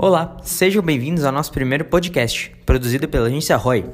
[0.00, 3.84] Olá, sejam bem-vindos ao nosso primeiro podcast, produzido pela agência ROI.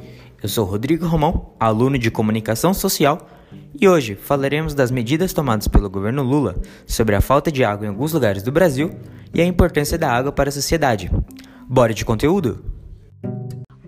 [0.43, 3.27] Eu sou Rodrigo Romão, aluno de Comunicação Social,
[3.81, 6.57] e hoje falaremos das medidas tomadas pelo governo Lula
[6.87, 8.91] sobre a falta de água em alguns lugares do Brasil
[9.33, 11.11] e a importância da água para a sociedade.
[11.67, 12.74] Bora de conteúdo?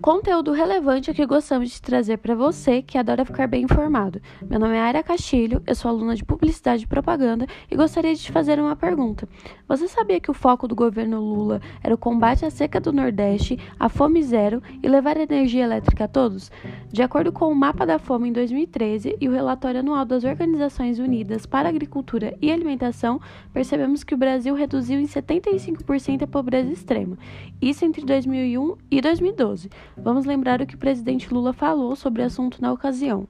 [0.07, 4.21] Conteúdo relevante que gostamos de trazer para você que adora ficar bem informado.
[4.41, 8.21] Meu nome é Aira Castilho, eu sou aluna de Publicidade e Propaganda e gostaria de
[8.21, 9.27] te fazer uma pergunta.
[9.67, 13.59] Você sabia que o foco do governo Lula era o combate à seca do Nordeste,
[13.77, 16.49] a fome zero e levar energia elétrica a todos?
[16.89, 20.99] De acordo com o Mapa da Fome em 2013 e o relatório anual das Organizações
[20.99, 23.19] Unidas para Agricultura e Alimentação,
[23.51, 27.17] percebemos que o Brasil reduziu em 75% a pobreza extrema,
[27.61, 29.69] isso entre 2001 e 2012.
[30.03, 33.27] Vamos lembrar o que o presidente Lula falou sobre o assunto na ocasião.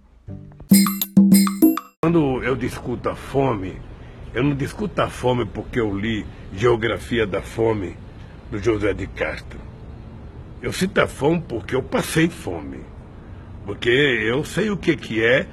[2.01, 3.75] Quando eu discuto a fome,
[4.33, 7.95] eu não discuto a fome porque eu li Geografia da Fome
[8.51, 9.59] do José de Castro.
[10.61, 12.79] Eu cito a fome porque eu passei fome.
[13.65, 15.45] Porque eu sei o que, que é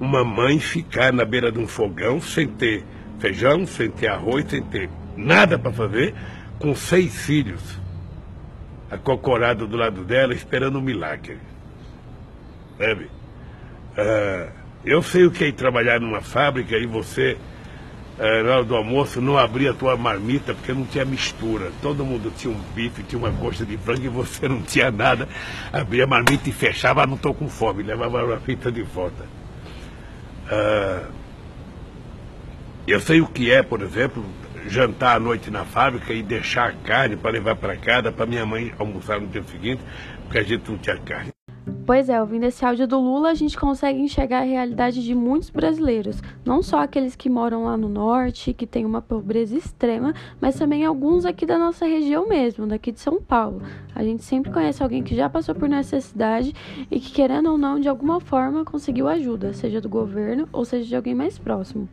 [0.00, 2.84] uma mãe ficar na beira de um fogão sem ter
[3.18, 6.14] feijão, sem ter arroz, sem ter nada para fazer,
[6.58, 7.81] com seis filhos
[8.92, 11.38] acocorado do lado dela, esperando um milagre.
[12.76, 13.04] Sabe?
[13.96, 14.52] Uh,
[14.84, 17.36] eu sei o que é trabalhar numa fábrica e você,
[18.18, 21.70] uh, na hora do almoço, não abrir a tua marmita porque não tinha mistura.
[21.80, 25.26] Todo mundo tinha um bife, tinha uma coxa de frango e você não tinha nada.
[25.72, 29.24] Abria a marmita e fechava, ah, não estou com fome, levava a fita de volta.
[30.50, 31.12] Uh,
[32.86, 34.22] eu sei o que é, por exemplo,
[34.68, 38.46] jantar à noite na fábrica e deixar a carne para levar para casa, para minha
[38.46, 39.82] mãe almoçar no dia seguinte,
[40.24, 41.32] porque a gente não tinha carne.
[41.84, 45.50] Pois é, ouvindo esse áudio do Lula, a gente consegue enxergar a realidade de muitos
[45.50, 50.54] brasileiros, não só aqueles que moram lá no norte, que têm uma pobreza extrema, mas
[50.54, 53.62] também alguns aqui da nossa região mesmo, daqui de São Paulo.
[53.94, 56.54] A gente sempre conhece alguém que já passou por necessidade
[56.88, 60.88] e que, querendo ou não, de alguma forma conseguiu ajuda, seja do governo ou seja
[60.88, 61.88] de alguém mais próximo.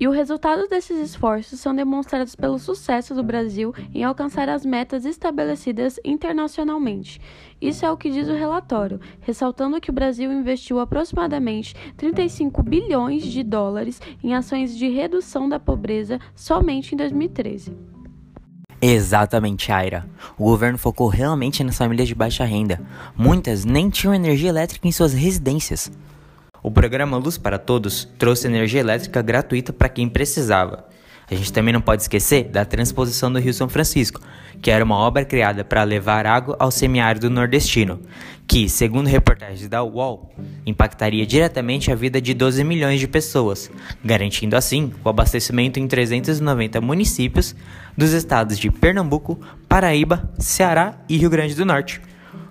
[0.00, 5.04] E o resultado desses esforços são demonstrados pelo sucesso do Brasil em alcançar as metas
[5.04, 7.20] estabelecidas internacionalmente.
[7.60, 13.24] Isso é o que diz o relatório, ressaltando que o Brasil investiu aproximadamente 35 bilhões
[13.24, 17.76] de dólares em ações de redução da pobreza somente em 2013.
[18.80, 20.08] Exatamente, Aira.
[20.38, 22.80] O governo focou realmente nas famílias de baixa renda.
[23.14, 25.92] Muitas nem tinham energia elétrica em suas residências.
[26.62, 30.86] O programa Luz para Todos trouxe energia elétrica gratuita para quem precisava.
[31.30, 34.20] A gente também não pode esquecer da transposição do Rio São Francisco,
[34.60, 38.00] que era uma obra criada para levar água ao semiárido nordestino,
[38.48, 40.34] que, segundo reportagens da UOL,
[40.66, 43.70] impactaria diretamente a vida de 12 milhões de pessoas,
[44.04, 47.54] garantindo assim o abastecimento em 390 municípios
[47.96, 52.02] dos estados de Pernambuco, Paraíba, Ceará e Rio Grande do Norte.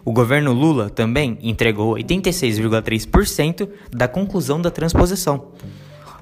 [0.10, 5.52] O governo Lula também entregou 86,3% da conclusão da transposição.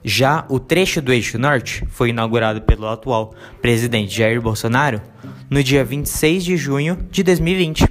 [0.03, 5.02] Já o trecho do Eixo Norte foi inaugurado pelo atual presidente Jair Bolsonaro
[5.50, 7.86] no dia 26 de junho de 2020.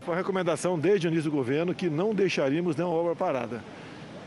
[0.00, 3.62] Foi a recomendação desde o início do governo que não deixaríamos nenhuma obra parada.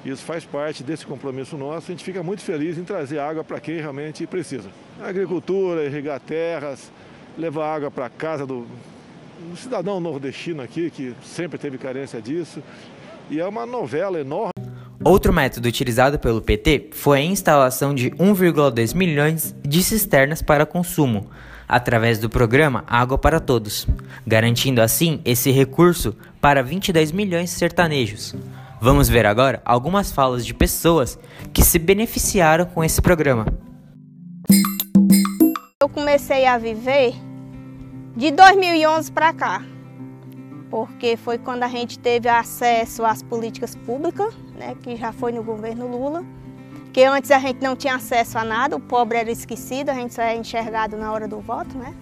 [0.05, 1.91] Isso faz parte desse compromisso nosso.
[1.91, 4.69] A gente fica muito feliz em trazer água para quem realmente precisa.
[5.01, 6.91] Agricultura, irrigar terras,
[7.35, 8.67] levar água para casa do,
[9.39, 12.61] do cidadão nordestino aqui, que sempre teve carência disso.
[13.29, 14.51] E é uma novela enorme.
[15.03, 21.29] Outro método utilizado pelo PT foi a instalação de 1,2 milhões de cisternas para consumo,
[21.67, 23.87] através do programa Água para Todos,
[24.27, 28.35] garantindo assim esse recurso para 22 milhões de sertanejos.
[28.81, 31.17] Vamos ver agora algumas falas de pessoas
[31.53, 33.45] que se beneficiaram com esse programa.
[35.81, 37.13] Eu comecei a viver
[38.19, 39.63] de 2011 para cá,
[40.69, 45.41] porque foi quando a gente teve acesso às políticas públicas, né, que já foi no
[45.41, 46.25] governo Lula,
[46.91, 50.13] que antes a gente não tinha acesso a nada, o pobre era esquecido, a gente
[50.13, 51.95] só era enxergado na hora do voto, né?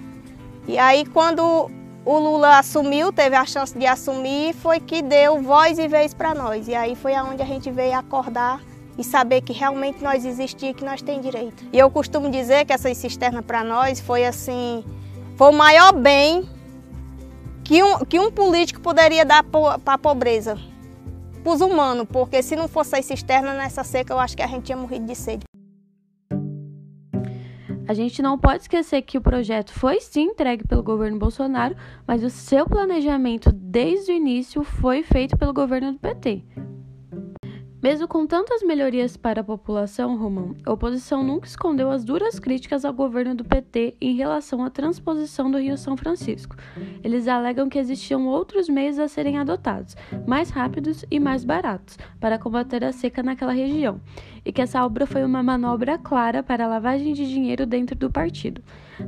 [0.68, 1.70] E aí quando
[2.04, 6.34] o Lula assumiu, teve a chance de assumir, foi que deu voz e vez para
[6.34, 6.68] nós.
[6.68, 8.60] E aí foi aonde a gente veio acordar
[8.98, 11.64] e saber que realmente nós existia, que nós tem direito.
[11.72, 14.84] E eu costumo dizer que essa cisterna para nós foi assim
[15.38, 16.50] foi o maior bem
[17.64, 20.58] que um, que um político poderia dar para a pobreza,
[21.44, 24.48] para os humanos, porque se não fosse a cisterna nessa seca, eu acho que a
[24.48, 25.44] gente tinha morrido de sede.
[27.88, 31.76] A gente não pode esquecer que o projeto foi sim entregue pelo governo Bolsonaro,
[32.06, 36.44] mas o seu planejamento desde o início foi feito pelo governo do PT.
[37.82, 42.84] Mesmo com tantas melhorias para a população, Romão, a oposição nunca escondeu as duras críticas
[42.84, 46.56] ao governo do PT em relação à transposição do Rio São Francisco.
[47.04, 49.96] Eles alegam que existiam outros meios a serem adotados,
[50.26, 54.02] mais rápidos e mais baratos, para combater a seca naquela região,
[54.44, 58.10] e que essa obra foi uma manobra clara para a lavagem de dinheiro dentro do
[58.10, 58.60] partido.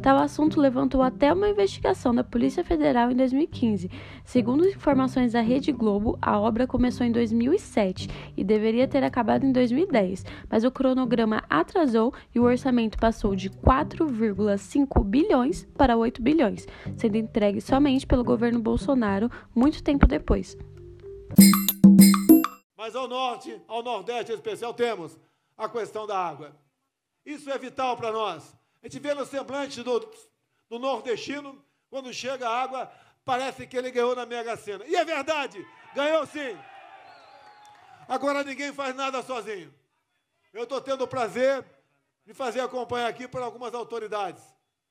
[0.01, 3.89] Tal assunto levantou até uma investigação da Polícia Federal em 2015.
[4.23, 8.07] Segundo informações da Rede Globo, a obra começou em 2007
[8.37, 13.49] e deveria ter acabado em 2010, mas o cronograma atrasou e o orçamento passou de
[13.49, 20.55] 4,5 bilhões para 8 bilhões, sendo entregue somente pelo governo Bolsonaro muito tempo depois.
[22.77, 25.17] Mas ao norte, ao nordeste em especial, temos
[25.57, 26.55] a questão da água.
[27.25, 28.55] Isso é vital para nós.
[28.81, 29.99] A gente vê no semblante do,
[30.69, 32.91] do nordestino, quando chega a água,
[33.25, 34.85] parece que ele ganhou na Mega Sena.
[34.85, 36.57] E é verdade, ganhou sim.
[38.07, 39.73] Agora ninguém faz nada sozinho.
[40.53, 41.65] Eu estou tendo o prazer
[42.25, 44.43] de fazer acompanhar aqui por algumas autoridades.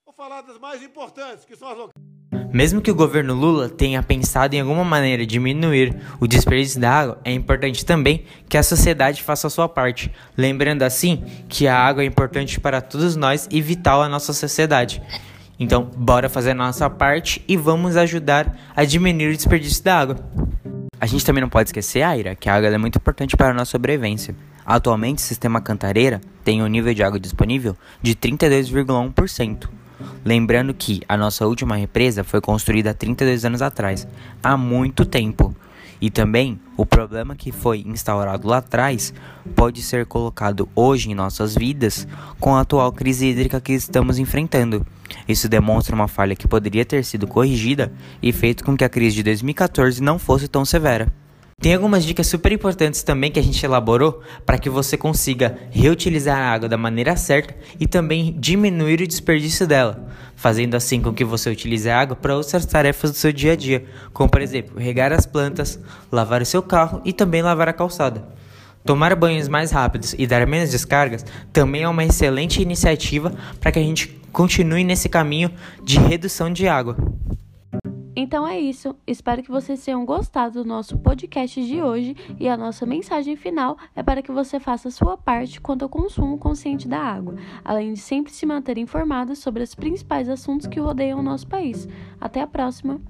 [0.04, 2.07] Vou falar das mais importantes, que são as locais.
[2.52, 7.18] Mesmo que o governo Lula tenha pensado em alguma maneira diminuir o desperdício da água,
[7.22, 12.02] é importante também que a sociedade faça a sua parte, lembrando assim que a água
[12.02, 15.02] é importante para todos nós e vital à nossa sociedade.
[15.60, 20.16] Então, bora fazer a nossa parte e vamos ajudar a diminuir o desperdício da água.
[20.98, 23.54] A gente também não pode esquecer, Aira, que a água é muito importante para a
[23.54, 24.34] nossa sobrevivência.
[24.64, 29.68] Atualmente, o sistema Cantareira tem um nível de água disponível de 32,1%.
[30.24, 34.06] Lembrando que a nossa última represa foi construída há 32 anos atrás,
[34.42, 35.54] há muito tempo.
[36.00, 39.12] E também o problema que foi instaurado lá atrás
[39.56, 42.06] pode ser colocado hoje em nossas vidas
[42.38, 44.86] com a atual crise hídrica que estamos enfrentando.
[45.26, 47.92] Isso demonstra uma falha que poderia ter sido corrigida
[48.22, 51.12] e feito com que a crise de 2014 não fosse tão severa.
[51.60, 56.38] Tem algumas dicas super importantes também que a gente elaborou para que você consiga reutilizar
[56.38, 61.24] a água da maneira certa e também diminuir o desperdício dela, fazendo assim com que
[61.24, 64.78] você utilize a água para outras tarefas do seu dia a dia, como por exemplo,
[64.78, 65.80] regar as plantas,
[66.12, 68.28] lavar o seu carro e também lavar a calçada.
[68.84, 73.80] Tomar banhos mais rápidos e dar menos descargas também é uma excelente iniciativa para que
[73.80, 75.50] a gente continue nesse caminho
[75.82, 76.96] de redução de água.
[78.20, 78.96] Então é isso.
[79.06, 83.78] Espero que vocês tenham gostado do nosso podcast de hoje e a nossa mensagem final
[83.94, 88.00] é para que você faça sua parte quanto ao consumo consciente da água, além de
[88.00, 91.86] sempre se manter informado sobre os principais assuntos que rodeiam o nosso país.
[92.20, 93.00] Até a próxima!